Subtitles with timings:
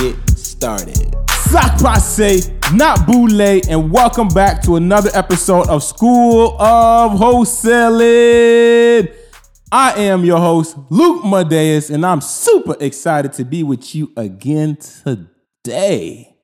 [0.00, 1.14] get started.
[1.50, 9.10] Sac passe, not boule, and welcome back to another episode of School of Wholesaling.
[9.72, 14.76] I am your host, Luc Madeus, and I'm super excited to be with you again
[14.76, 16.36] today.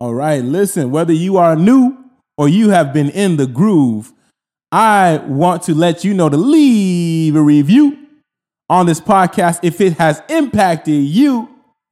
[0.00, 1.96] All right, listen, whether you are new
[2.36, 4.12] or you have been in the groove,
[4.72, 7.96] I want to let you know to leave a review
[8.68, 11.48] on this podcast if it has impacted you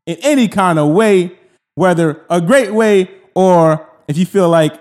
[0.06, 1.32] in any kind of way,
[1.74, 4.80] whether a great way or if you feel like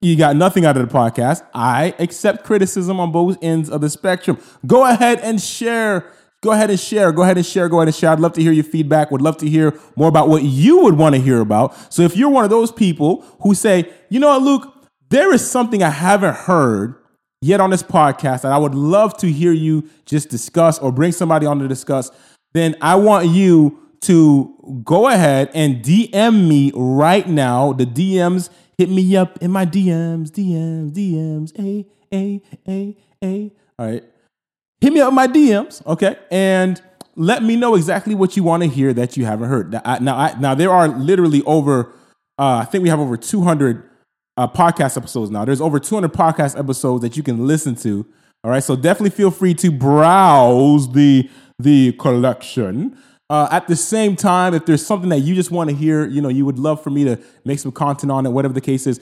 [0.00, 3.90] you got nothing out of the podcast, I accept criticism on both ends of the
[3.90, 4.38] spectrum.
[4.66, 6.10] Go ahead and share.
[6.42, 7.12] Go ahead and share.
[7.12, 7.68] Go ahead and share.
[7.68, 8.10] Go ahead and share.
[8.10, 9.10] I'd love to hear your feedback.
[9.10, 11.92] Would love to hear more about what you would want to hear about.
[11.92, 14.74] So if you're one of those people who say, you know what, Luke,
[15.10, 16.94] there is something I haven't heard
[17.42, 21.12] yet on this podcast that I would love to hear you just discuss or bring
[21.12, 22.10] somebody on to discuss,
[22.52, 27.72] then I want you to go ahead and DM me right now.
[27.72, 33.52] The DMs hit me up in my DMs, DMs, DMs, a, a, a, a.
[33.78, 34.04] All right.
[34.80, 36.16] Hit me up in my DMs, okay?
[36.30, 36.80] And
[37.16, 39.72] let me know exactly what you want to hear that you haven't heard.
[39.72, 41.92] Now, I, now, I, now there are literally over,
[42.38, 43.90] uh, I think we have over 200
[44.38, 45.44] uh, podcast episodes now.
[45.44, 48.06] There's over 200 podcast episodes that you can listen to.
[48.42, 51.28] All right, so definitely feel free to browse the
[51.58, 52.96] the collection.
[53.30, 56.20] Uh, at the same time, if there's something that you just want to hear, you
[56.20, 58.88] know, you would love for me to make some content on it, whatever the case
[58.88, 58.98] is,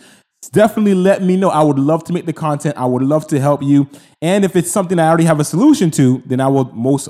[0.53, 1.49] definitely let me know.
[1.49, 2.77] I would love to make the content.
[2.77, 3.89] I would love to help you.
[4.21, 7.09] And if it's something I already have a solution to, then I will most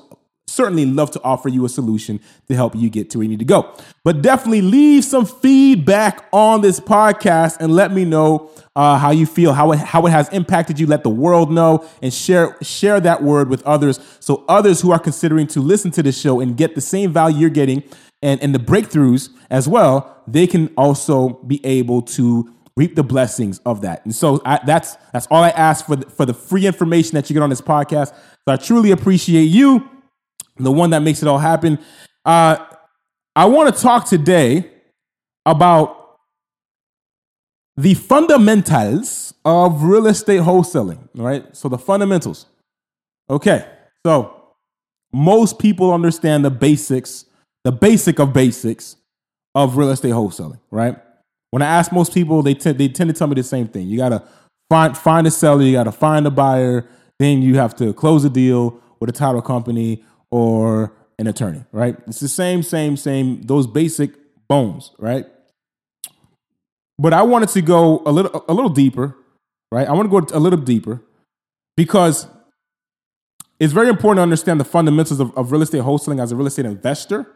[0.48, 3.38] certainly love to offer you a solution to help you get to where you need
[3.38, 3.74] to go.
[4.04, 9.26] But definitely leave some feedback on this podcast and let me know uh, how you
[9.26, 10.86] feel, how it, how it has impacted you.
[10.86, 14.98] Let the world know and share share that word with others, so others who are
[14.98, 17.82] considering to listen to this show and get the same value you're getting
[18.22, 23.58] and and the breakthroughs as well, they can also be able to reap the blessings
[23.66, 24.04] of that.
[24.04, 27.28] And so I, that's that's all I ask for the, for the free information that
[27.28, 28.14] you get on this podcast.
[28.44, 29.88] So I truly appreciate you
[30.58, 31.78] the one that makes it all happen.
[32.24, 32.64] Uh,
[33.34, 34.70] I want to talk today
[35.46, 36.18] about
[37.76, 41.56] the fundamentals of real estate wholesaling, right?
[41.56, 42.46] So, the fundamentals.
[43.30, 43.64] Okay,
[44.04, 44.38] so
[45.12, 47.24] most people understand the basics,
[47.64, 48.96] the basic of basics
[49.54, 50.96] of real estate wholesaling, right?
[51.50, 53.86] When I ask most people, they, tend they tend to tell me the same thing.
[53.86, 54.22] You got to
[54.68, 56.86] find, find a seller, you got to find a buyer,
[57.18, 61.96] then you have to close a deal with a title company or an attorney, right?
[62.06, 64.12] It's the same, same, same, those basic
[64.48, 65.26] bones, right?
[66.98, 69.16] But I wanted to go a little a little deeper,
[69.70, 69.86] right?
[69.86, 71.00] I want to go a little deeper
[71.76, 72.26] because
[73.60, 76.46] it's very important to understand the fundamentals of, of real estate wholesaling as a real
[76.46, 77.26] estate investor.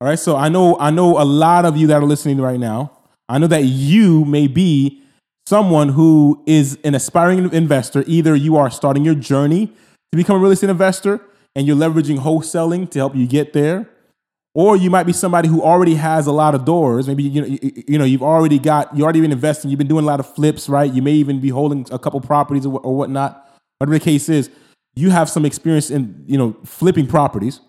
[0.00, 0.18] All right.
[0.18, 2.92] So I know I know a lot of you that are listening right now.
[3.28, 5.02] I know that you may be
[5.46, 8.04] someone who is an aspiring investor.
[8.06, 11.20] Either you are starting your journey to become a real estate investor,
[11.58, 13.90] and you're leveraging wholesaling to help you get there.
[14.54, 17.08] Or you might be somebody who already has a lot of doors.
[17.08, 19.68] Maybe you know, you, know you've already got you already been investing.
[19.68, 20.90] You've been doing a lot of flips, right?
[20.90, 23.44] You may even be holding a couple properties or, or whatnot.
[23.78, 24.50] Whatever the case is,
[24.94, 27.60] you have some experience in you know flipping properties.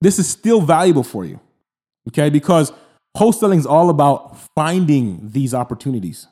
[0.00, 1.40] This is still valuable for you,
[2.08, 2.30] okay?
[2.30, 2.72] Because
[3.14, 6.26] wholesaling is all about finding these opportunities.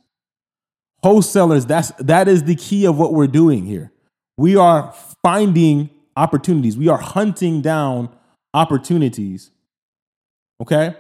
[1.03, 3.93] Wholesalers, that's that is the key of what we're doing here.
[4.39, 6.77] We are finding opportunities.
[6.77, 8.11] We are hunting down
[8.53, 9.51] opportunities.
[10.61, 10.97] Okay?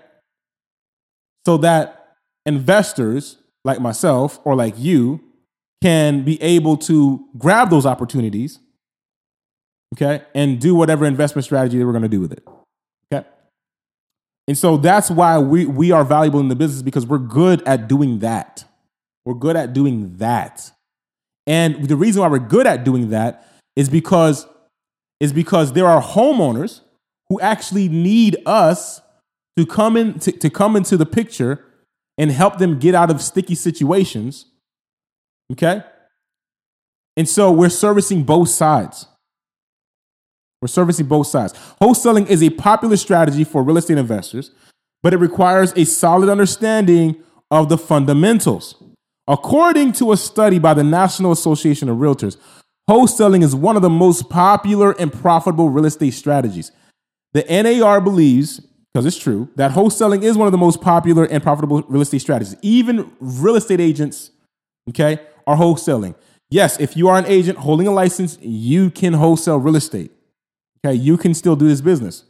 [1.44, 2.15] So that
[2.47, 5.20] investors like myself or like you
[5.82, 8.59] can be able to grab those opportunities,
[9.94, 12.44] okay, and do whatever investment strategy that we're going to do with it.
[13.12, 13.26] Okay?
[14.47, 17.88] And so that's why we we are valuable in the business because we're good at
[17.88, 18.64] doing that.
[19.25, 20.71] We're good at doing that.
[21.47, 24.47] And the reason why we're good at doing that is because
[25.20, 26.81] is because there are homeowners
[27.29, 29.00] who actually need us
[29.56, 31.65] to come in to, to come into the picture
[32.17, 34.47] and help them get out of sticky situations.
[35.53, 35.82] Okay?
[37.17, 39.06] And so we're servicing both sides.
[40.62, 41.55] We're servicing both sides.
[41.81, 44.53] Wholesaling is a popular strategy for real estate investors
[45.03, 47.17] but it requires a solid understanding
[47.50, 48.82] of the fundamentals.
[49.26, 52.37] According to a study by the National Association of Realtors,
[52.88, 56.73] wholesaling is one of the most popular and profitable real estate strategies.
[57.32, 58.61] The NAR believes,
[58.93, 62.20] because it's true, that wholesaling is one of the most popular and profitable real estate
[62.20, 62.56] strategies.
[62.62, 64.31] Even real estate agents,
[64.88, 66.14] okay, are wholesaling.
[66.50, 70.11] Yes, if you are an agent holding a license, you can wholesale real estate.
[70.85, 72.25] Okay, you can still do this business.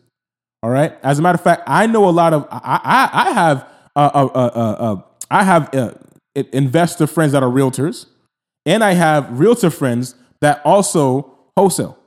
[0.63, 0.97] All right.
[1.05, 4.11] As a matter of fact, I know a lot of I I, I have uh,
[4.13, 5.93] uh, uh, uh, uh I have uh,
[6.35, 8.07] investor friends that are realtors,
[8.67, 11.99] and I have realtor friends that also wholesale.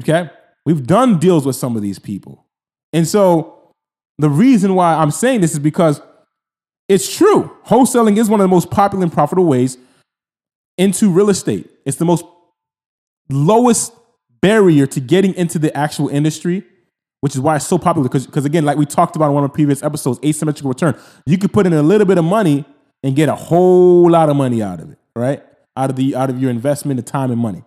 [0.00, 0.30] Okay,
[0.64, 2.44] we've done deals with some of these people,
[2.92, 3.72] and so
[4.18, 6.00] the reason why I'm saying this is because
[6.88, 7.56] it's true.
[7.66, 9.76] Wholesaling is one of the most popular and profitable ways
[10.78, 11.68] into real estate.
[11.84, 12.24] It's the most
[13.28, 13.92] lowest
[14.40, 16.62] barrier to getting into the actual industry,
[17.20, 18.08] which is why it's so popular.
[18.08, 20.98] Because again, like we talked about in one of the previous episodes, asymmetrical return.
[21.26, 22.64] You could put in a little bit of money
[23.02, 25.42] and get a whole lot of money out of it, right?
[25.76, 27.62] Out of the out of your investment of time and money.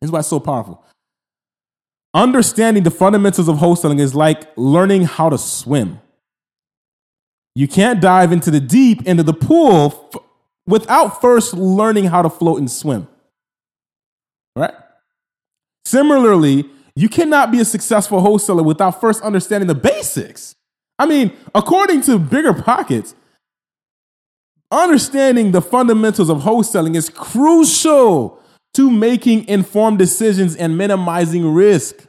[0.00, 0.84] This is why it's so powerful.
[2.14, 6.00] Understanding the fundamentals of wholesaling is like learning how to swim.
[7.54, 10.20] You can't dive into the deep into the pool f-
[10.66, 13.08] without first learning how to float and swim.
[14.54, 14.74] Right?
[15.86, 20.54] Similarly, you cannot be a successful wholesaler without first understanding the basics.
[20.98, 23.14] I mean, according to Bigger Pockets,
[24.72, 28.42] understanding the fundamentals of wholesaling is crucial
[28.74, 32.06] to making informed decisions and minimizing risk.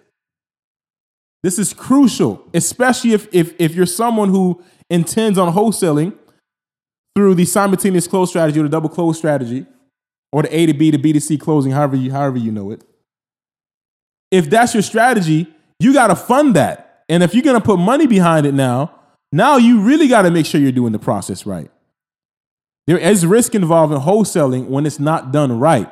[1.44, 6.18] This is crucial, especially if, if, if you're someone who intends on wholesaling
[7.16, 9.66] through the simultaneous close strategy or the double close strategy
[10.32, 12.72] or the A to B to B to C closing, however you, however you know
[12.72, 12.84] it.
[14.32, 17.04] If that's your strategy, you got to fund that.
[17.10, 19.00] And if you're going to put money behind it now,
[19.34, 21.70] now you really got to make sure you're doing the process right.
[22.86, 25.90] There is risk involved in wholesaling when it's not done right.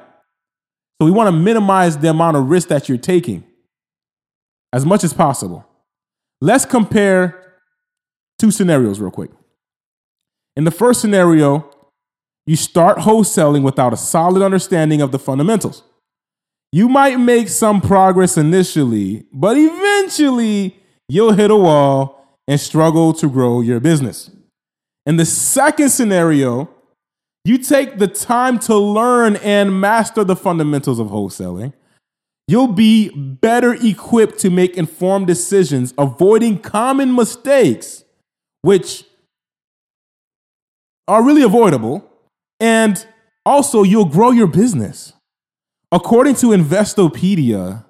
[0.99, 3.43] So we want to minimize the amount of risk that you're taking
[4.73, 5.65] as much as possible.
[6.41, 7.55] Let's compare
[8.39, 9.31] two scenarios real quick.
[10.55, 11.69] In the first scenario,
[12.45, 15.83] you start wholesaling without a solid understanding of the fundamentals.
[16.71, 20.77] You might make some progress initially, but eventually
[21.07, 24.31] you'll hit a wall and struggle to grow your business.
[25.05, 26.69] In the second scenario,
[27.43, 31.73] you take the time to learn and master the fundamentals of wholesaling.
[32.47, 38.03] You'll be better equipped to make informed decisions, avoiding common mistakes,
[38.61, 39.05] which
[41.07, 42.07] are really avoidable.
[42.59, 43.03] And
[43.45, 45.13] also, you'll grow your business.
[45.91, 47.85] According to Investopedia,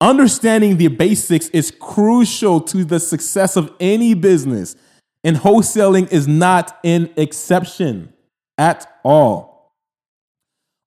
[0.00, 4.74] understanding the basics is crucial to the success of any business,
[5.22, 8.12] and wholesaling is not an exception
[8.58, 9.72] at all.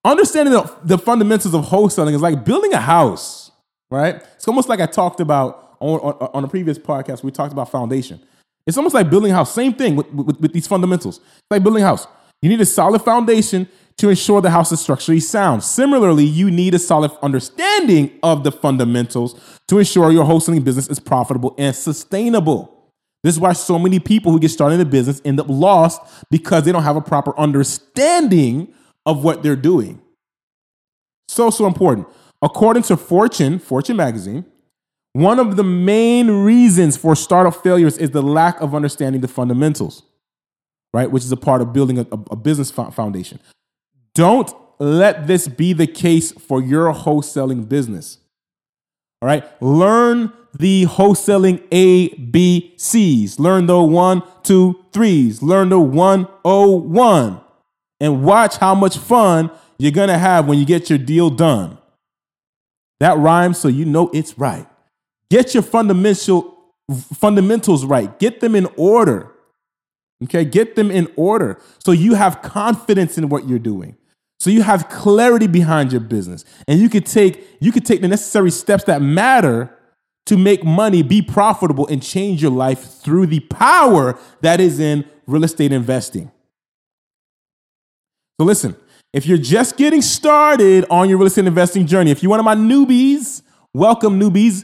[0.04, 3.52] Understanding the, the fundamentals of wholesaling is like building a house,
[3.92, 4.16] right?
[4.36, 7.24] It's almost like I talked about on, on, on a previous podcast.
[7.24, 8.22] We talked about foundation.
[8.66, 9.54] It's almost like building a house.
[9.54, 11.18] Same thing with, with, with these fundamentals.
[11.18, 12.08] It's like building a house.
[12.42, 13.68] You need a solid foundation
[13.98, 15.62] to ensure the house is structurally sound.
[15.64, 21.00] Similarly, you need a solid understanding of the fundamentals to ensure your wholesaling business is
[21.00, 22.79] profitable and sustainable.
[23.24, 26.02] This is why so many people who get started in a business end up lost
[26.32, 28.74] because they don't have a proper understanding
[29.06, 30.02] of what they're doing.
[31.28, 32.08] So, so important.
[32.42, 34.46] According to Fortune, Fortune magazine,
[35.14, 40.04] one of the main reasons for startup failures is the lack of understanding the fundamentals,
[40.94, 41.12] right?
[41.12, 43.40] Which is a part of building a, a business foundation.
[44.14, 48.19] Don't let this be the case for your wholesaling business.
[49.22, 49.44] All right.
[49.62, 53.40] Learn the wholesaling ABCs.
[53.40, 55.42] Learn the one, two, threes.
[55.42, 57.42] Learn the 101.
[58.00, 61.78] And watch how much fun you're going to have when you get your deal done.
[63.00, 64.68] That rhymes so you know it's right.
[65.30, 66.58] Get your fundamental
[67.14, 68.18] fundamentals right.
[68.20, 69.32] Get them in order.
[70.24, 73.96] Okay, get them in order so you have confidence in what you're doing.
[74.40, 78.08] So you have clarity behind your business and you could take you could take the
[78.08, 79.76] necessary steps that matter
[80.28, 85.04] to make money, be profitable and change your life through the power that is in
[85.28, 86.32] real estate investing.
[88.40, 88.76] So listen,
[89.12, 92.46] if you're just getting started on your real estate investing journey, if you're one of
[92.46, 93.42] my newbies,
[93.74, 94.64] welcome newbies.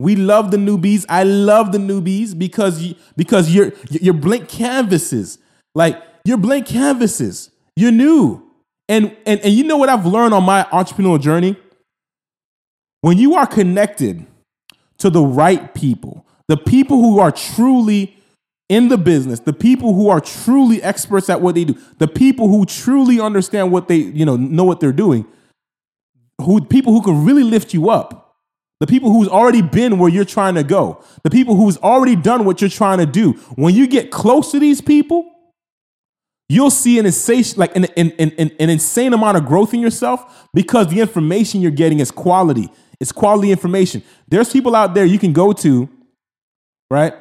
[0.00, 1.04] We love the newbies.
[1.08, 5.38] I love the newbies because you, because you're you're blank canvases.
[5.74, 7.50] Like you're blank canvases.
[7.76, 8.43] You're new.
[8.88, 11.56] And, and, and you know what I've learned on my entrepreneurial journey?
[13.00, 14.26] When you are connected
[14.98, 18.16] to the right people, The people who are truly
[18.68, 22.48] in the business, the people who are truly experts at what they do, the people
[22.48, 25.26] who truly understand what they, you know, know what they're doing,
[26.40, 28.36] who people who can really lift you up,
[28.80, 32.44] the people who's already been where you're trying to go, the people who's already done
[32.44, 33.32] what you're trying to do.
[33.56, 35.30] When you get close to these people,
[36.48, 40.48] you'll see an insane, like an, an, an, an insane amount of growth in yourself
[40.52, 42.70] because the information you're getting is quality.
[43.00, 44.02] It's quality information.
[44.28, 45.88] There's people out there you can go to,
[46.90, 47.14] right?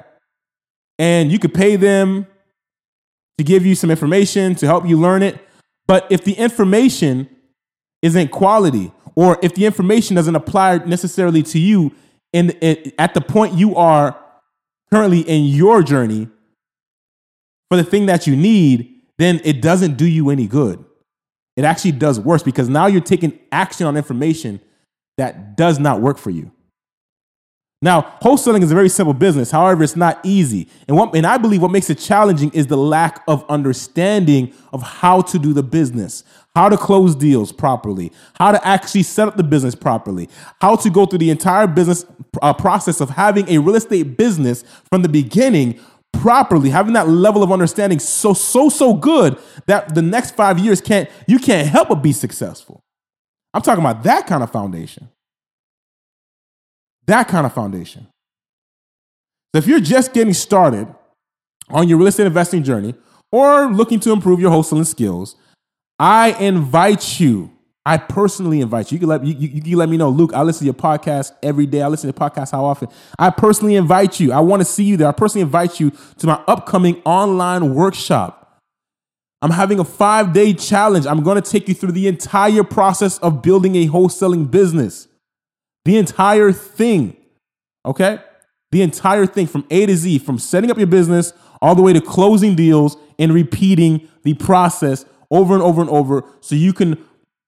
[1.00, 2.28] And you could pay them
[3.38, 5.40] to give you some information to help you learn it.
[5.88, 7.30] But if the information
[8.02, 11.94] isn't quality, or if the information doesn't apply necessarily to you
[12.32, 14.20] in, in at the point you are
[14.92, 16.28] currently in your journey
[17.70, 18.93] for the thing that you need,
[19.24, 20.84] then it doesn't do you any good.
[21.56, 24.60] It actually does worse because now you're taking action on information
[25.18, 26.52] that does not work for you.
[27.84, 29.52] Now, wholesaling is a very simple business.
[29.52, 30.70] However, it's not easy.
[30.88, 34.82] And, what, and I believe what makes it challenging is the lack of understanding of
[34.82, 36.24] how to do the business,
[36.56, 40.30] how to close deals properly, how to actually set up the business properly,
[40.62, 42.06] how to go through the entire business
[42.42, 45.78] uh, process of having a real estate business from the beginning
[46.14, 50.80] properly, having that level of understanding so, so, so good that the next five years
[50.80, 52.80] can't, you can't help but be successful.
[53.54, 55.10] I'm talking about that kind of foundation.
[57.06, 58.08] That kind of foundation.
[59.54, 60.88] So if you're just getting started
[61.70, 62.96] on your real estate investing journey
[63.32, 65.36] or looking to improve your wholesaling skills,
[66.00, 67.53] I invite you.
[67.86, 68.96] I personally invite you.
[68.96, 70.32] You can let you, you, you let me know, Luke.
[70.34, 71.82] I listen to your podcast every day.
[71.82, 72.88] I listen to your podcast how often.
[73.20, 74.32] I personally invite you.
[74.32, 75.10] I want to see you there.
[75.10, 78.62] I personally invite you to my upcoming online workshop.
[79.42, 81.06] I'm having a five day challenge.
[81.06, 85.10] I'm going to take you through the entire process of building a wholesaling business.
[85.84, 87.18] The entire thing.
[87.86, 88.20] Okay?
[88.72, 91.92] The entire thing from A to Z, from setting up your business all the way
[91.92, 96.98] to closing deals and repeating the process over and over and over so you can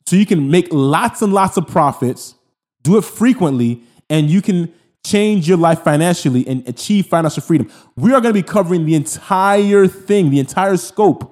[0.07, 2.35] so you can make lots and lots of profits,
[2.83, 4.71] do it frequently and you can
[5.03, 7.71] change your life financially and achieve financial freedom.
[7.95, 11.31] We are going to be covering the entire thing, the entire scope.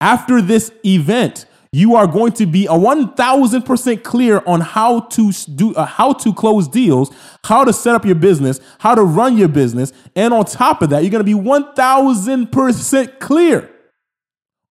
[0.00, 5.72] After this event, you are going to be a 1000% clear on how to do
[5.74, 9.46] uh, how to close deals, how to set up your business, how to run your
[9.46, 13.70] business, and on top of that, you're going to be 1000% clear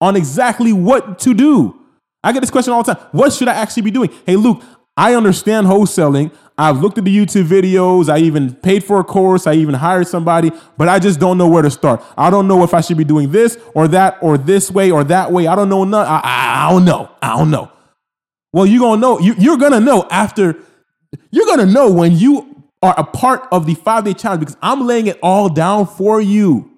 [0.02, 1.79] on exactly what to do.
[2.24, 3.04] I get this question all the time.
[3.12, 4.12] What should I actually be doing?
[4.26, 4.62] Hey Luke,
[4.98, 6.34] I understand wholesaling.
[6.58, 8.10] I've looked at the YouTube videos.
[8.10, 9.48] I even paid for a course.
[9.48, 12.04] I even hired somebody, but I just don't know where to start.
[12.18, 15.06] I don't know if I should be doing this or that or this way or
[15.06, 15.48] that way.
[15.48, 15.86] I don't know.
[15.86, 16.06] None.
[16.06, 17.10] I, I, don't know.
[17.22, 17.72] I don't know.
[18.52, 19.20] Well, you're gonna know.
[19.20, 20.58] You, you're gonna know after.
[21.32, 24.86] You're gonna know when you are a part of the five day challenge because I'm
[24.86, 26.70] laying it all down for you.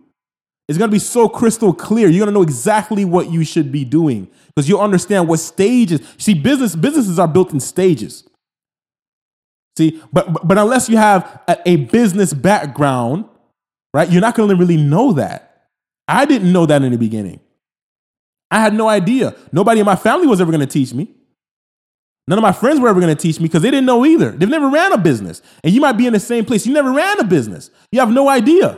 [0.71, 2.07] It's gonna be so crystal clear.
[2.07, 6.01] You're gonna know exactly what you should be doing because you'll understand what stages.
[6.17, 8.23] See, business businesses are built in stages.
[9.77, 13.25] See, but but unless you have a, a business background,
[13.93, 15.67] right, you're not going to really know that.
[16.07, 17.39] I didn't know that in the beginning.
[18.49, 19.35] I had no idea.
[19.51, 21.09] Nobody in my family was ever going to teach me.
[22.27, 24.31] None of my friends were ever going to teach me because they didn't know either.
[24.31, 25.41] They've never ran a business.
[25.63, 26.65] And you might be in the same place.
[26.65, 27.71] You never ran a business.
[27.91, 28.77] You have no idea.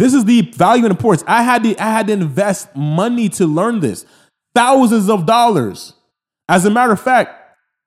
[0.00, 1.22] This is the value and importance.
[1.28, 4.06] I had to, I had to invest money to learn this.
[4.54, 5.92] Thousands of dollars.
[6.48, 7.34] As a matter of fact,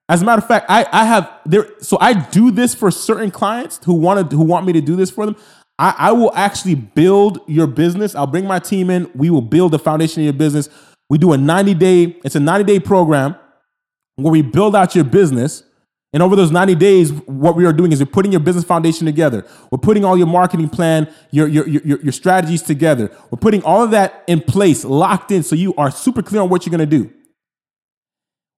[0.07, 1.67] as a matter of fact, I, I have there.
[1.79, 4.95] So I do this for certain clients who want to who want me to do
[4.95, 5.35] this for them.
[5.79, 8.13] I, I will actually build your business.
[8.13, 9.09] I'll bring my team in.
[9.15, 10.69] We will build the foundation of your business.
[11.09, 13.35] We do a 90 day, it's a 90 day program
[14.17, 15.63] where we build out your business.
[16.13, 19.05] And over those 90 days, what we are doing is we're putting your business foundation
[19.05, 19.45] together.
[19.71, 23.11] We're putting all your marketing plan, your, your, your, your strategies together.
[23.31, 26.49] We're putting all of that in place, locked in, so you are super clear on
[26.49, 27.11] what you're gonna do.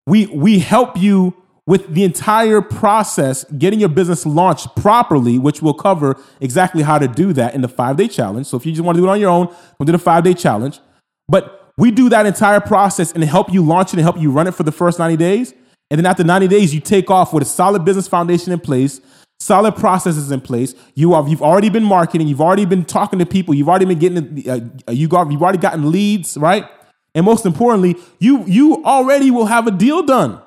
[0.06, 1.34] We, we help you
[1.66, 7.08] with the entire process, getting your business launched properly, which will cover exactly how to
[7.08, 8.48] do that in the five day challenge.
[8.48, 9.48] So if you just want to do it on your own,
[9.80, 10.80] we'll do the five day challenge.
[11.28, 14.48] But we do that entire process and help you launch it and help you run
[14.48, 15.54] it for the first 90 days.
[15.92, 19.01] And then after 90 days, you take off with a solid business foundation in place,
[19.39, 20.74] solid processes in place.
[20.96, 24.00] You have you've already been marketing, you've already been talking to people, you've already been
[24.00, 26.65] getting uh, you got you've already gotten leads, right?
[27.13, 30.42] And most importantly, you you already will have a deal done.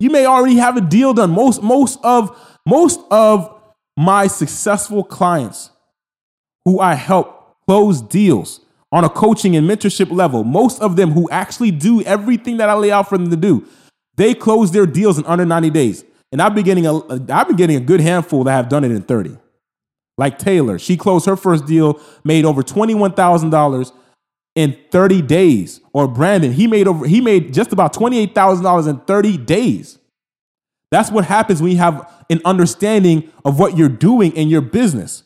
[0.00, 1.30] You may already have a deal done.
[1.30, 3.50] Most most of most of
[3.96, 5.70] my successful clients
[6.64, 11.28] who I help close deals on a coaching and mentorship level, most of them who
[11.30, 13.66] actually do everything that I lay out for them to do,
[14.16, 16.04] they close their deals in under 90 days.
[16.32, 16.94] And I've been getting a
[17.32, 19.38] I've been getting a good handful that have done it in 30.
[20.16, 23.92] Like Taylor, she closed her first deal, made over $21,000
[24.54, 25.80] in 30 days.
[25.92, 29.98] Or Brandon, he made over he made just about $28,000 in 30 days.
[30.90, 35.24] That's what happens when you have an understanding of what you're doing in your business.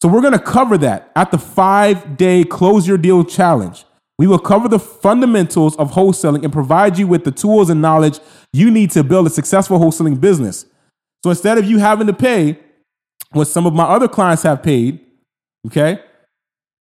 [0.00, 3.84] So we're going to cover that at the 5-day close your deal challenge.
[4.18, 8.18] We will cover the fundamentals of wholesaling and provide you with the tools and knowledge
[8.52, 10.66] you need to build a successful wholesaling business.
[11.22, 12.58] So instead of you having to pay
[13.32, 15.00] what some of my other clients have paid,
[15.66, 16.00] okay,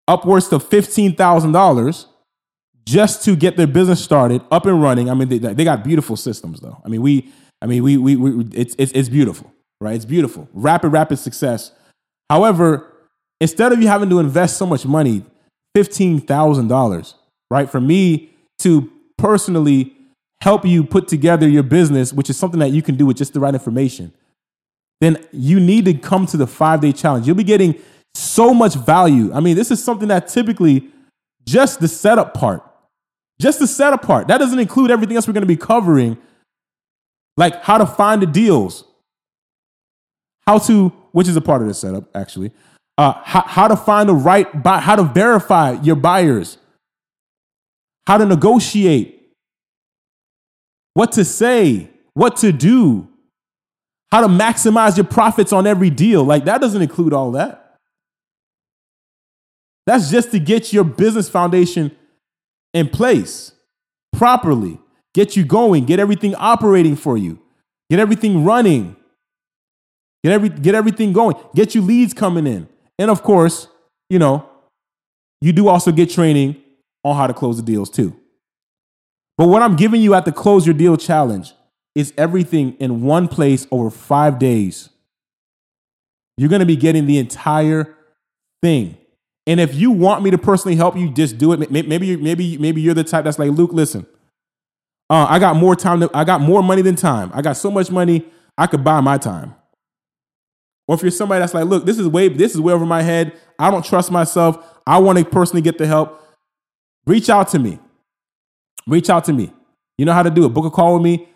[0.07, 2.05] upwards to $15,000
[2.85, 5.09] just to get their business started, up and running.
[5.09, 6.81] I mean, they, they got beautiful systems though.
[6.85, 9.51] I mean, we, I mean, we, we, we it's, it's, it's beautiful,
[9.81, 9.95] right?
[9.95, 10.47] It's beautiful.
[10.53, 11.71] Rapid, rapid success.
[12.29, 12.93] However,
[13.41, 15.23] instead of you having to invest so much money,
[15.75, 17.13] $15,000
[17.49, 17.69] right?
[17.69, 19.93] For me to personally
[20.41, 23.33] help you put together your business, which is something that you can do with just
[23.33, 24.13] the right information,
[25.01, 27.27] then you need to come to the five day challenge.
[27.27, 27.75] You'll be getting
[28.15, 29.31] so much value.
[29.33, 30.89] I mean, this is something that typically
[31.45, 32.63] just the setup part,
[33.39, 36.17] just the setup part, that doesn't include everything else we're going to be covering,
[37.37, 38.83] like how to find the deals,
[40.45, 42.51] how to, which is a part of the setup actually,
[42.97, 46.57] uh, how, how to find the right buy, how to verify your buyers
[48.07, 49.33] how to negotiate,
[50.93, 53.05] what to say, what to do,
[54.13, 56.23] how to maximize your profits on every deal.
[56.23, 57.75] Like that doesn't include all that.
[59.85, 61.91] That's just to get your business foundation
[62.73, 63.51] in place
[64.13, 64.79] properly,
[65.13, 67.37] get you going, get everything operating for you,
[67.89, 68.95] get everything running,
[70.23, 72.69] get every get everything going, get you leads coming in.
[72.97, 73.67] And of course,
[74.09, 74.49] you know,
[75.41, 76.63] you do also get training
[77.07, 78.15] on how to close the deals too.
[79.37, 81.53] But what I'm giving you at the Close Your Deal Challenge
[81.95, 84.89] is everything in one place over five days.
[86.37, 87.95] You're going to be getting the entire
[88.61, 88.97] thing.
[89.45, 91.71] And if you want me to personally help you, just do it.
[91.71, 94.05] Maybe, maybe, maybe you're the type that's like, Luke, listen,
[95.09, 96.01] uh, I got more time.
[96.01, 97.31] To, I got more money than time.
[97.33, 98.25] I got so much money,
[98.57, 99.55] I could buy my time.
[100.87, 103.01] Or if you're somebody that's like, look, this is way, this is way over my
[103.01, 103.33] head.
[103.59, 104.57] I don't trust myself.
[104.85, 106.21] I want to personally get the help.
[107.07, 107.79] Reach out to me.
[108.85, 109.51] Reach out to me.
[109.97, 110.49] You know how to do it.
[110.49, 111.29] Book a call with me.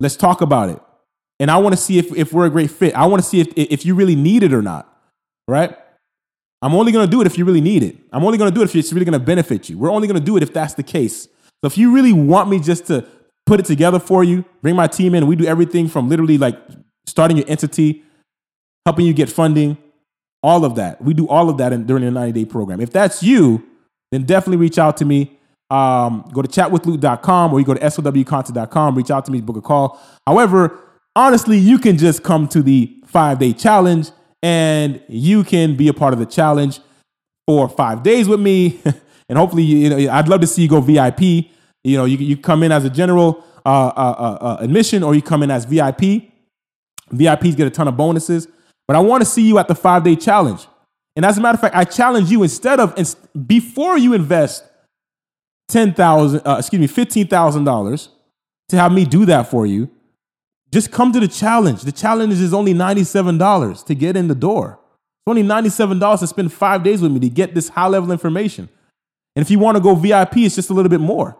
[0.00, 0.80] Let's talk about it.
[1.38, 2.94] And I want to see if, if we're a great fit.
[2.94, 4.92] I want to see if, if you really need it or not.
[5.46, 5.76] Right?
[6.62, 7.96] I'm only going to do it if you really need it.
[8.12, 9.78] I'm only going to do it if it's really going to benefit you.
[9.78, 11.24] We're only going to do it if that's the case.
[11.24, 13.06] So if you really want me just to
[13.46, 16.58] put it together for you, bring my team in, we do everything from literally like
[17.06, 18.04] starting your entity,
[18.86, 19.76] helping you get funding,
[20.42, 21.02] all of that.
[21.02, 22.80] We do all of that in, during the 90 day program.
[22.80, 23.69] If that's you,
[24.10, 25.38] then definitely reach out to me.
[25.70, 29.60] Um, go to chatwithluke.com or you go to sowcontent.com, reach out to me, book a
[29.60, 30.00] call.
[30.26, 30.78] However,
[31.14, 34.10] honestly, you can just come to the five day challenge
[34.42, 36.80] and you can be a part of the challenge
[37.46, 38.80] for five days with me.
[39.28, 41.20] and hopefully, you know, I'd love to see you go VIP.
[41.84, 45.14] You know, you, you come in as a general uh, uh, uh, uh admission or
[45.14, 46.30] you come in as VIP.
[47.12, 48.48] VIPs get a ton of bonuses.
[48.86, 50.66] But I want to see you at the five day challenge.
[51.20, 52.96] And as a matter of fact, I challenge you instead of
[53.46, 54.64] before you invest
[55.68, 58.08] ten thousand, uh, excuse me, fifteen thousand dollars
[58.70, 59.90] to have me do that for you,
[60.72, 61.82] just come to the challenge.
[61.82, 64.80] The challenge is only ninety seven dollars to get in the door.
[64.80, 67.88] It's only ninety seven dollars to spend five days with me to get this high
[67.88, 68.70] level information.
[69.36, 71.36] And if you want to go VIP, it's just a little bit more,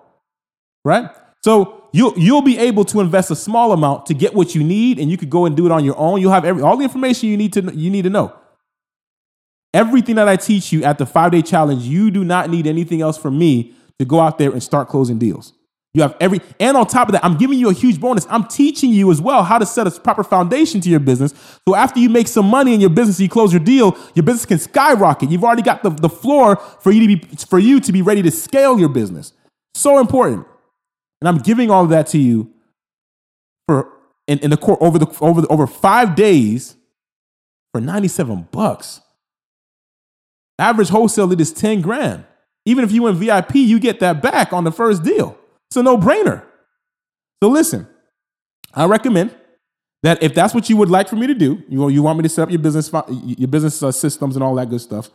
[0.85, 1.09] right?
[1.43, 4.99] So you'll you'll be able to invest a small amount to get what you need,
[4.99, 6.21] and you could go and do it on your own.
[6.21, 8.37] You'll have every all the information you need to you need to know.
[9.73, 13.01] Everything that I teach you at the five day challenge, you do not need anything
[13.01, 15.53] else from me to go out there and start closing deals.
[15.93, 18.25] You have every, and on top of that, I'm giving you a huge bonus.
[18.31, 21.35] I'm teaching you as well how to set a proper foundation to your business.
[21.67, 24.47] So after you make some money in your business, you close your deal, your business
[24.47, 25.31] can skyrocket.
[25.31, 28.23] You've already got the, the floor for you to be, for you to be ready
[28.23, 29.33] to scale your business.
[29.75, 30.47] So important.
[31.21, 32.53] And I'm giving all of that to you
[33.67, 33.93] for,
[34.29, 36.77] in, in the court over the, over the, over five days
[37.73, 39.01] for 97 bucks.
[40.61, 42.25] Average wholesale it is 10 grand.
[42.67, 45.39] Even if you went VIP, you get that back on the first deal.
[45.69, 46.45] It's a no brainer.
[47.43, 47.89] So listen,
[48.75, 49.35] I recommend
[50.03, 52.23] that if that's what you would like for me to do, you, you want me
[52.25, 55.09] to set up your business, your business uh, systems and all that good stuff,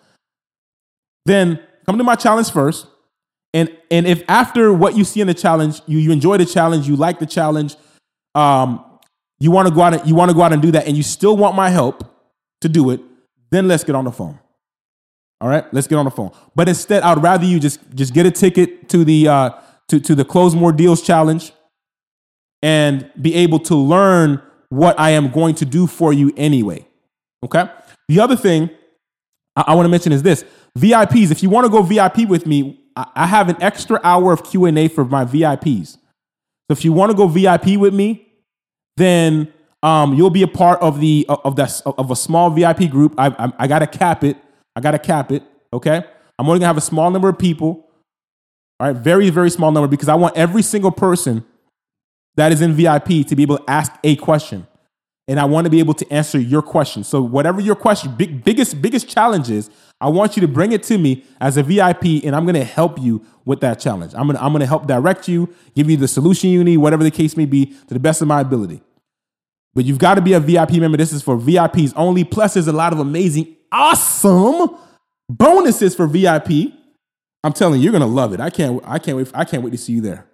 [1.26, 2.88] then come to my challenge first.
[3.54, 6.88] And, and if after what you see in the challenge, you, you enjoy the challenge,
[6.88, 7.76] you like the challenge,
[8.34, 8.84] um,
[9.40, 10.98] you want to go out and you want to go out and do that, and
[10.98, 12.04] you still want my help
[12.62, 13.00] to do it,
[13.52, 14.40] then let's get on the phone.
[15.42, 16.32] All right, let's get on the phone.
[16.56, 19.50] But instead, I'd rather you just just get a ticket to the uh,
[19.90, 21.52] to to the Close More Deals Challenge
[22.62, 26.88] and be able to learn what I am going to do for you anyway.
[27.44, 27.70] Okay.
[28.08, 28.70] The other thing
[29.56, 30.44] I, I want to mention is this
[30.78, 31.32] VIPs.
[31.32, 34.44] If you want to go VIP with me, I, I have an extra hour of
[34.44, 35.94] Q and A for my VIPs.
[35.94, 38.28] So if you want to go VIP with me,
[38.98, 43.14] then um, you'll be a part of the of that of a small VIP group.
[43.18, 44.38] I, I, I gotta cap it.
[44.76, 45.44] I gotta cap it.
[45.74, 46.04] Okay,
[46.38, 47.90] I'm only gonna have a small number of people.
[48.80, 51.46] All right, very very small number because I want every single person
[52.36, 54.68] that is in VIP to be able to ask a question,
[55.28, 57.04] and I want to be able to answer your question.
[57.04, 59.70] So whatever your question, big, biggest biggest challenge is,
[60.02, 63.00] I want you to bring it to me as a VIP, and I'm gonna help
[63.00, 64.14] you with that challenge.
[64.14, 67.12] I'm gonna I'm gonna help direct you, give you the solution you need, whatever the
[67.12, 68.82] case may be, to the best of my ability.
[69.76, 70.98] But you've got to be a VIP member.
[70.98, 72.24] This is for VIPs only.
[72.24, 74.78] Plus, there's a lot of amazing, awesome
[75.30, 76.74] bonuses for VIP.
[77.44, 78.40] I'm telling you, you're gonna love it.
[78.40, 80.26] I can't, I can't wait, I can't wait to see you there.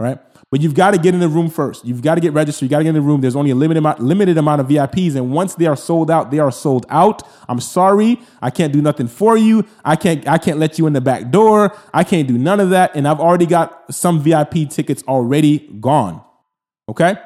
[0.00, 0.18] Right?
[0.50, 1.84] But you've got to get in the room first.
[1.84, 2.62] You've got to get registered.
[2.62, 3.20] You got to get in the room.
[3.20, 6.30] There's only a limited amount, limited amount of VIPs, and once they are sold out,
[6.30, 7.22] they are sold out.
[7.48, 9.64] I'm sorry, I can't do nothing for you.
[9.84, 11.76] I can't, I can't let you in the back door.
[11.92, 12.94] I can't do none of that.
[12.94, 16.22] And I've already got some VIP tickets already gone.
[16.88, 17.16] Okay.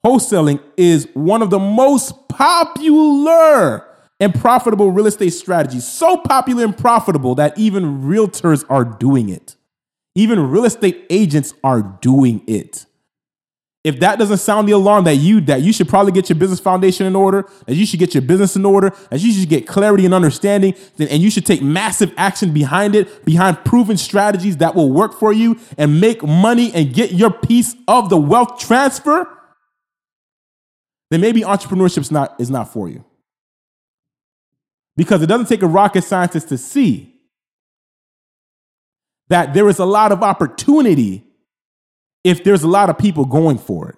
[0.05, 3.83] wholesaling is one of the most popular
[4.19, 5.87] and profitable real estate strategies.
[5.87, 9.55] So popular and profitable that even realtors are doing it.
[10.13, 12.85] Even real estate agents are doing it
[13.83, 16.59] if that doesn't sound the alarm that you that you should probably get your business
[16.59, 19.65] foundation in order, that you should get your business in order, that you should get
[19.65, 24.57] clarity and understanding, then, and you should take massive action behind it, behind proven strategies
[24.57, 28.59] that will work for you and make money and get your piece of the wealth
[28.59, 29.27] transfer,
[31.09, 33.03] then maybe entrepreneurship is not, is not for you.
[34.95, 37.19] Because it doesn't take a rocket scientist to see
[39.29, 41.30] that there is a lot of opportunity
[42.23, 43.95] if there's a lot of people going for it.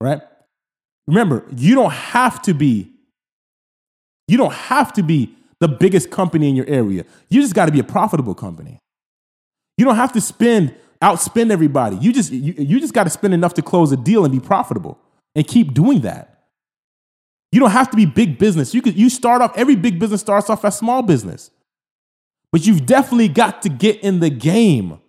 [0.00, 0.20] Right?
[1.06, 2.92] Remember, you don't have to be
[4.28, 7.04] you don't have to be the biggest company in your area.
[7.28, 8.78] You just got to be a profitable company.
[9.76, 11.96] You don't have to spend outspend everybody.
[11.96, 14.40] You just you, you just got to spend enough to close a deal and be
[14.40, 14.98] profitable
[15.34, 16.44] and keep doing that.
[17.52, 18.74] You don't have to be big business.
[18.74, 21.50] You could you start off every big business starts off as small business.
[22.52, 25.00] But you've definitely got to get in the game.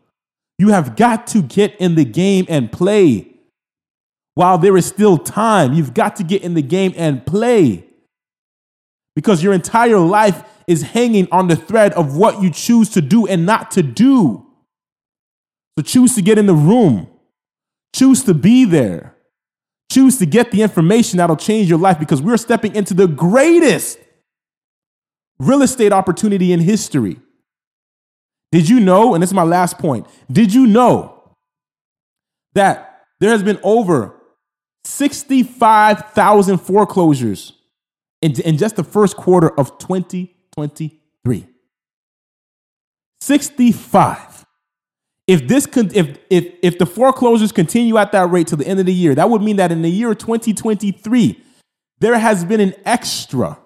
[0.61, 3.33] You have got to get in the game and play.
[4.35, 7.87] While there is still time, you've got to get in the game and play.
[9.15, 13.25] Because your entire life is hanging on the thread of what you choose to do
[13.25, 14.45] and not to do.
[15.79, 17.07] So choose to get in the room,
[17.95, 19.15] choose to be there,
[19.91, 23.97] choose to get the information that'll change your life because we're stepping into the greatest
[25.39, 27.19] real estate opportunity in history.
[28.51, 31.35] Did you know, and this is my last point, did you know
[32.53, 34.15] that there has been over
[34.83, 37.53] 65,000 foreclosures
[38.21, 41.47] in, in just the first quarter of 2023?
[43.21, 44.45] 65.
[45.27, 48.79] If this con- if, if if the foreclosures continue at that rate to the end
[48.79, 51.41] of the year, that would mean that in the year 2023,
[51.99, 53.57] there has been an extra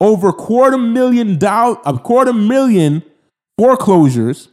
[0.00, 3.02] over quarter million dollar a quarter million
[3.58, 4.48] foreclosures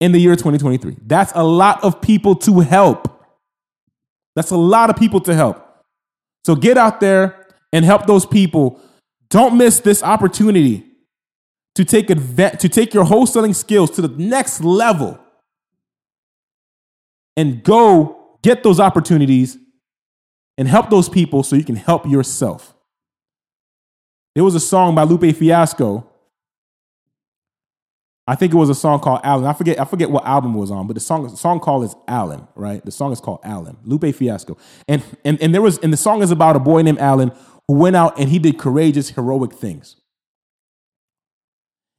[0.00, 0.96] in the year 2023.
[1.06, 3.08] That's a lot of people to help.
[4.34, 5.66] That's a lot of people to help.
[6.46, 8.80] So get out there and help those people.
[9.28, 10.86] Don't miss this opportunity
[11.74, 15.18] to take advantage, to take your wholesaling skills to the next level
[17.36, 19.58] and go get those opportunities
[20.58, 22.74] and help those people so you can help yourself.
[24.34, 26.09] There was a song by Lupe Fiasco
[28.30, 29.44] I think it was a song called Allen.
[29.44, 31.82] I forget I forget what album it was on, but the song the song called
[31.82, 32.82] is Allen, right?
[32.84, 34.56] The song is called Allen, Lupe Fiasco.
[34.86, 37.32] And and and there was and the song is about a boy named Allen
[37.66, 39.96] who went out and he did courageous, heroic things.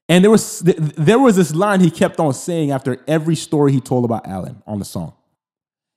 [0.08, 3.82] And there was there was this line he kept on saying after every story he
[3.82, 5.14] told about Allen on the song.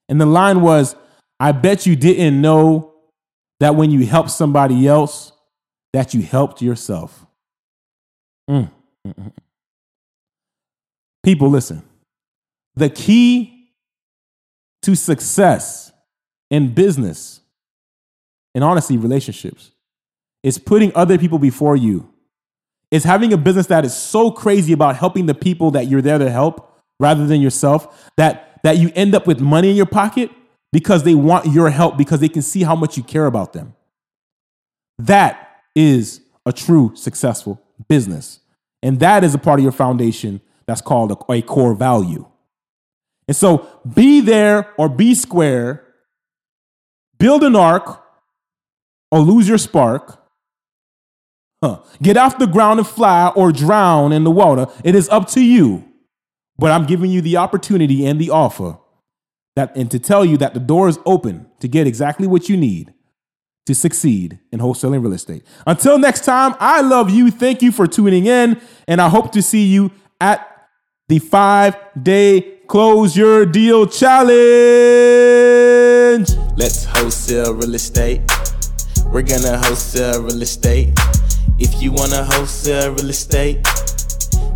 [0.09, 0.97] And the line was,
[1.39, 2.93] I bet you didn't know
[3.61, 5.31] that when you helped somebody else,
[5.93, 7.25] that you helped yourself.
[8.51, 8.69] Mm.
[9.07, 9.44] mm, mm, mm.
[11.25, 11.83] People, listen.
[12.77, 13.71] The key
[14.83, 15.91] to success
[16.51, 17.41] in business
[18.55, 19.73] and honestly, relationships
[20.43, 22.11] is putting other people before you.
[22.91, 26.19] Is having a business that is so crazy about helping the people that you're there
[26.19, 30.31] to help rather than yourself that, that you end up with money in your pocket
[30.73, 33.75] because they want your help because they can see how much you care about them.
[34.99, 38.39] That is a true successful business.
[38.81, 42.27] And that is a part of your foundation that's called a, a core value.
[43.27, 45.87] And so be there or be square,
[47.19, 48.03] build an ark
[49.11, 50.21] or lose your spark.
[51.63, 51.81] Huh.
[52.03, 54.67] Get off the ground and fly or drown in the water.
[54.85, 55.85] It is up to you.
[56.59, 58.79] But I'm giving you the opportunity and the offer
[59.57, 62.57] that and to tell you that the door is open to get exactly what you
[62.57, 62.93] need
[63.67, 65.45] to succeed in wholesaling real estate.
[65.67, 67.31] Until next time, I love you.
[67.31, 70.54] Thank you for tuning in, and I hope to see you at
[71.15, 74.35] the five day close your deal challenge.
[76.57, 78.23] Let's wholesale real estate.
[79.13, 80.99] We're gonna wholesale real estate.
[81.61, 83.65] If you wanna wholesale real estate,